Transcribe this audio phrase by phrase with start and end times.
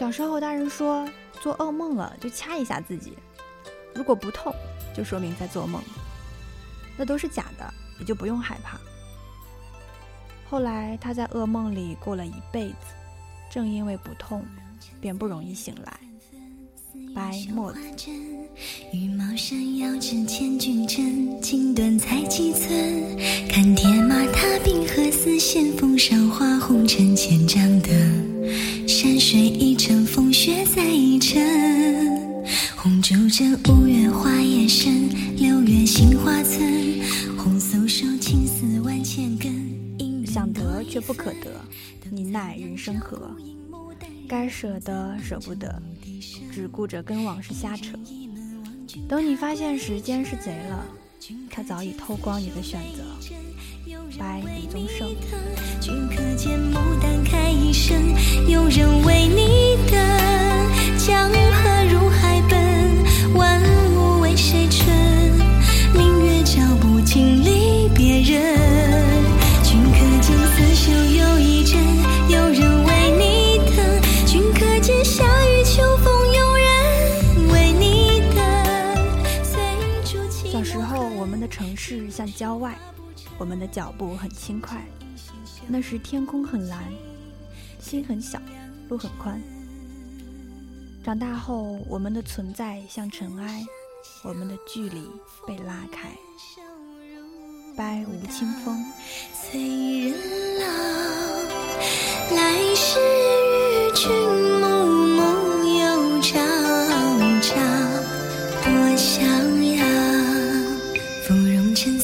[0.00, 1.06] 小时候，大人说
[1.42, 3.12] 做噩梦了就掐一下自己，
[3.94, 4.50] 如果不痛，
[4.96, 5.82] 就说明在做梦。
[6.96, 8.80] 那都是假的，也就不用害怕。
[10.48, 12.76] 后来他在噩梦里过了一辈子，
[13.50, 14.42] 正因为不痛，
[15.02, 16.00] 便不容易醒来。
[17.14, 17.70] 白墨。
[18.94, 23.18] 羽毛扇摇着千军阵，锦缎裁几寸？
[23.50, 27.88] 看铁马踏冰河，丝线缝上花红尘千丈的
[29.02, 31.40] 山水一程，风雪再一程。
[32.76, 35.08] 红烛枕，五月花叶深，
[35.38, 37.00] 六月杏花村。
[37.38, 40.26] 红酥手，青丝万千根。
[40.26, 41.64] 想得却不可得，
[42.10, 43.34] 你奈人生何？
[44.28, 45.82] 该舍得舍不得，
[46.52, 47.98] 只顾着跟往事瞎扯。
[49.08, 50.84] 等你发现时间是贼了，
[51.48, 53.02] 他早已偷光你的选择。
[54.18, 55.08] 白李宗盛。
[55.80, 57.96] 君可见牡丹开一生，
[58.36, 58.39] 有
[58.70, 59.98] 人为你等。
[60.96, 63.60] 江河入海奔，万
[63.96, 64.86] 物为谁春？
[65.92, 68.56] 明月照不尽离别人。
[69.64, 71.82] 君可见刺绣又一针，
[72.28, 74.00] 有人为你等。
[74.24, 78.38] 君可见夏雨秋风，有人为你等。
[79.42, 79.60] 随
[80.04, 82.78] 竹轻小时候，我们的城市像郊外，
[83.36, 84.80] 我们的脚步很轻快。
[85.66, 86.84] 那时天空很蓝，
[87.80, 88.40] 心很小，
[88.90, 89.40] 路很宽。
[91.04, 93.64] 长大后，我们的存在像尘埃，
[94.24, 95.08] 我们的距离
[95.46, 96.10] 被拉开。
[97.76, 98.84] 拜吴青峰。
[99.32, 100.14] 催人
[100.58, 100.66] 老，
[102.34, 104.10] 来时与君
[104.60, 104.66] 暮
[105.16, 105.22] 暮
[105.78, 106.38] 又朝
[107.40, 107.54] 朝，
[108.64, 109.22] 多逍
[109.76, 109.78] 遥。
[111.24, 111.96] 芙蓉城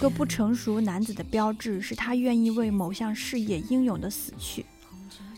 [0.00, 4.64] 个不成熟男子的标志是他愿意为某项事业英勇的死去；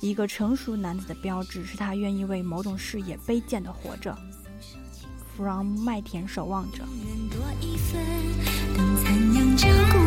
[0.01, 4.17] 一个成熟男子的标志是他愿意为某种事业卑贱的活着。
[5.37, 6.85] From 麦田守望者。
[8.77, 9.99] 等残阳照孤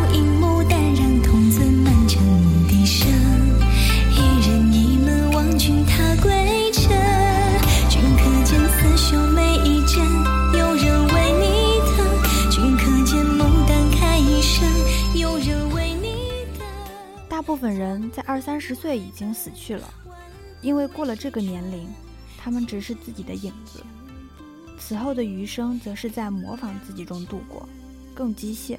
[17.66, 19.92] 分人在二三十岁已经死去了，
[20.62, 21.88] 因为过了这个年龄，
[22.38, 23.84] 他们只是自己的影子。
[24.78, 27.68] 此后的余生，则是在模仿自己中度过，
[28.14, 28.78] 更机械，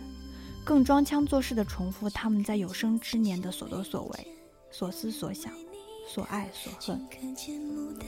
[0.62, 4.26] 更装腔作势地重复他们在有生之年的所作所为、
[4.70, 5.53] 所思所想、
[6.08, 7.04] 所爱所恨。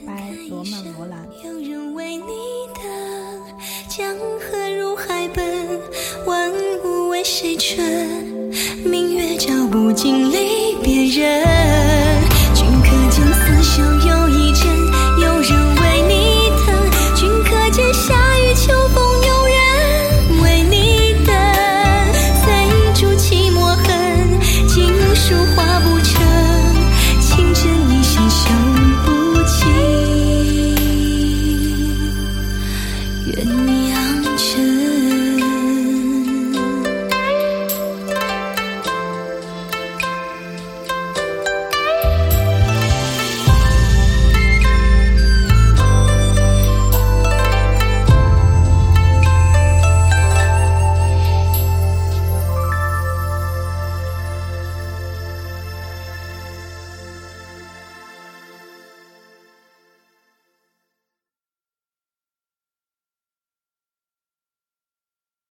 [0.07, 1.27] 白罗曼·罗兰。
[1.43, 2.23] 有人为你
[2.73, 3.57] 等，
[3.89, 5.81] 江河入海奔，
[6.25, 6.49] 万
[6.85, 7.85] 物为谁春？
[8.85, 10.38] 明月照不尽。